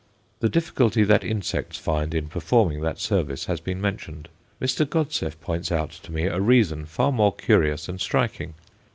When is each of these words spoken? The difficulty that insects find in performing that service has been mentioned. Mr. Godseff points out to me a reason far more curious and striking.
The 0.39 0.49
difficulty 0.49 1.03
that 1.03 1.23
insects 1.23 1.77
find 1.77 2.15
in 2.15 2.27
performing 2.27 2.81
that 2.81 2.97
service 2.97 3.45
has 3.45 3.59
been 3.59 3.79
mentioned. 3.79 4.29
Mr. 4.59 4.83
Godseff 4.83 5.39
points 5.41 5.71
out 5.71 5.91
to 5.91 6.11
me 6.11 6.25
a 6.25 6.41
reason 6.41 6.87
far 6.87 7.11
more 7.11 7.35
curious 7.35 7.87
and 7.87 8.01
striking. 8.01 8.55